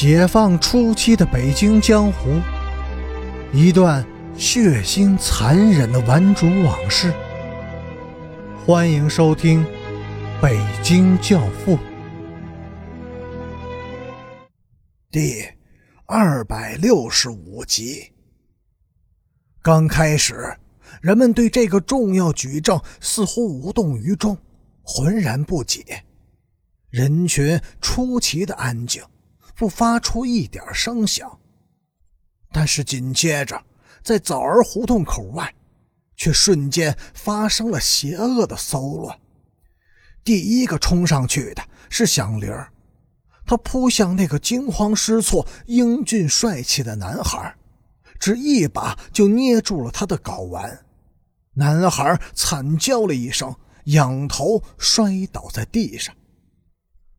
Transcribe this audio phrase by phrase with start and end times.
[0.00, 2.40] 解放初期的北京江湖，
[3.52, 7.12] 一段血腥残忍的顽主往事。
[8.64, 9.64] 欢迎收听
[10.40, 11.76] 《北京教父》
[15.10, 15.44] 第
[16.06, 18.12] 二百六十五集。
[19.60, 20.56] 刚开始，
[21.02, 24.38] 人们对这个重要举证似乎无动于衷，
[24.80, 26.04] 浑然不解。
[26.88, 29.02] 人群出奇的安静。
[29.58, 31.36] 不发出一点声响，
[32.52, 33.60] 但是紧接着，
[34.04, 35.52] 在枣儿胡同口外，
[36.16, 39.18] 却瞬间发生了邪恶的骚乱。
[40.22, 42.72] 第一个冲上去的是响铃儿，
[43.44, 47.52] 他扑向那个惊慌失措、英俊帅气的男孩，
[48.20, 50.86] 只一把就捏住了他的睾丸。
[51.54, 53.52] 男孩惨叫了一声，
[53.86, 56.14] 仰头摔倒在地上。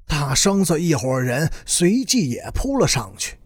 [0.09, 3.37] 大生子一伙人随即也扑了上去，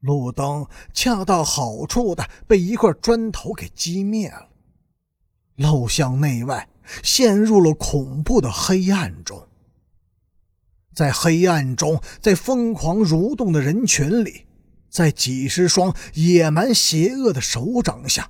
[0.00, 4.48] 路灯恰到好处的被一块砖头给击灭了，
[5.56, 6.68] 陋巷内外
[7.04, 9.46] 陷入了恐怖的黑暗中。
[10.94, 14.46] 在黑暗中，在疯狂蠕动的人群里，
[14.90, 18.28] 在几十双野蛮邪恶的手掌下，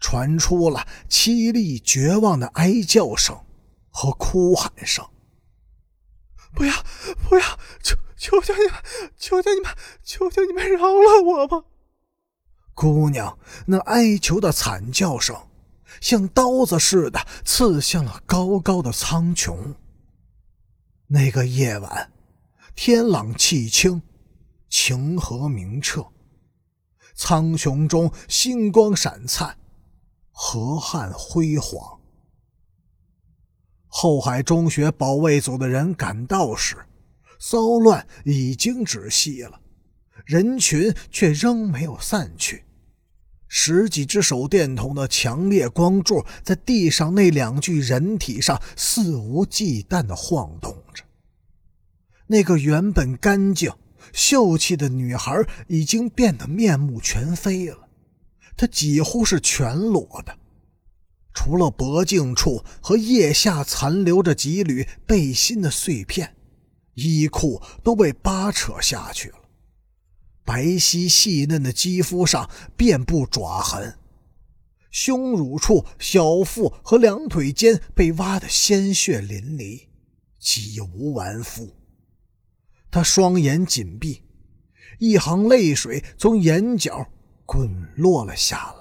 [0.00, 3.38] 传出了凄厉绝望的哀叫声
[3.90, 5.06] 和哭喊声。
[6.54, 6.72] 不要，
[7.28, 7.58] 不要！
[7.82, 8.74] 求求求你们，
[9.16, 11.64] 求求你们，求求你们饶了我吧！
[12.74, 15.48] 姑娘那哀求的惨叫声，
[16.00, 19.74] 像刀子似的刺向了高高的苍穹。
[21.06, 22.12] 那个夜晚，
[22.74, 24.02] 天朗气清，
[24.68, 26.06] 晴和明澈，
[27.14, 29.58] 苍穹中星光闪灿，
[30.30, 31.99] 河汉辉煌。
[33.92, 36.76] 后海中学保卫组的人赶到时，
[37.38, 39.60] 骚乱已经止息了，
[40.24, 42.64] 人群却仍没有散去。
[43.48, 51.02] 十几只手电筒的强烈光柱在地上那两具人体上肆无忌惮地晃动着。
[52.28, 53.72] 那个原本干净
[54.12, 57.88] 秀气的女孩已经变得面目全非了，
[58.56, 60.38] 她几乎是全裸的。
[61.32, 66.36] 除了脖颈处和腋下残留着几缕背心的碎片，
[66.94, 69.36] 衣裤都被扒扯下去了。
[70.44, 73.96] 白皙细嫩的肌肤上遍布爪痕，
[74.90, 79.86] 胸乳处、小腹和两腿间被挖得鲜血淋漓，
[80.40, 81.76] 几无完肤。
[82.90, 84.24] 他双眼紧闭，
[84.98, 87.06] 一行泪水从眼角
[87.46, 88.79] 滚落了下来。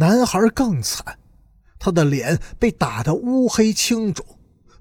[0.00, 1.18] 男孩更惨，
[1.76, 4.24] 他的脸被打得乌黑青肿，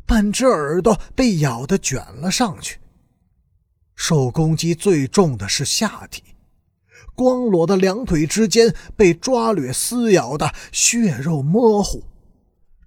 [0.06, 2.80] 半只耳朵被咬得卷了上去。
[3.96, 6.22] 受攻击最重的是下体，
[7.16, 12.04] 光裸的两腿之间被抓掠撕咬的血肉模糊，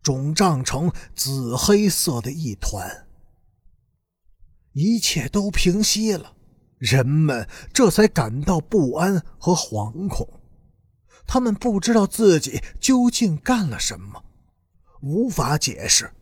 [0.00, 3.08] 肿胀成紫黑色的一团。
[4.72, 6.36] 一切都平息了，
[6.78, 10.28] 人们这才感到不安和惶恐。
[11.32, 14.24] 他们不知道自己究竟干了什么，
[15.00, 16.12] 无法解释，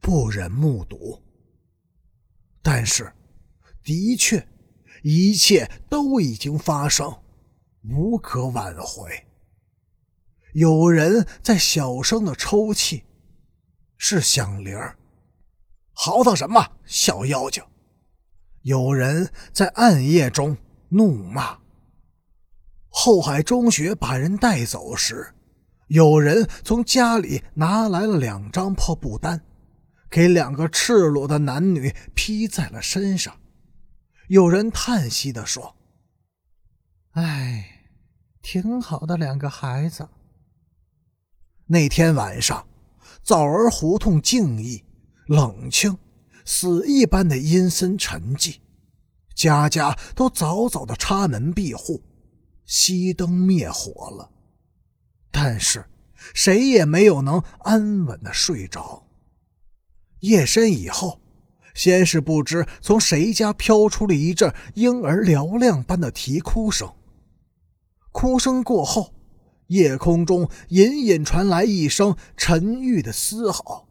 [0.00, 1.22] 不忍目睹。
[2.62, 3.12] 但是，
[3.84, 4.48] 的确，
[5.02, 7.14] 一切都已经发生，
[7.82, 9.26] 无可挽回。
[10.54, 13.04] 有人在小声的抽泣，
[13.98, 14.96] 是响铃儿。
[15.92, 17.62] 嚎啕什么，小妖精！
[18.62, 20.56] 有人在暗夜中
[20.88, 21.65] 怒骂。
[22.98, 25.34] 后海中学把人带走时，
[25.88, 29.38] 有人从家里拿来了两张破布单，
[30.08, 33.36] 给两个赤裸的男女披在了身上。
[34.28, 35.76] 有人叹息地说
[37.12, 37.82] ：“哎，
[38.40, 40.08] 挺好的两个孩子。”
[41.68, 42.66] 那天晚上，
[43.22, 44.82] 枣儿胡同静谧、
[45.26, 45.98] 冷清，
[46.46, 48.56] 死一般的阴森沉寂，
[49.34, 52.02] 家家都早早的插门闭户。
[52.66, 54.30] 熄灯灭火了，
[55.30, 55.86] 但是
[56.34, 59.06] 谁也没有能安稳的睡着。
[60.20, 61.20] 夜深以后，
[61.74, 66.92] 先是不知从谁家飘出了一阵婴儿嘹亮般的啼哭声，
[68.10, 69.14] 哭声过后，
[69.68, 73.86] 夜空中隐隐传来一声沉郁的嘶吼：“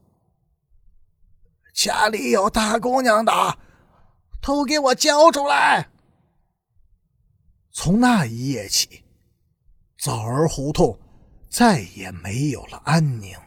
[1.74, 3.60] 家里有大姑娘的，
[4.42, 5.90] 都给我交出来！”
[7.78, 9.04] 从那一夜起，
[9.98, 10.98] 枣儿胡同
[11.50, 13.38] 再也没有了安宁。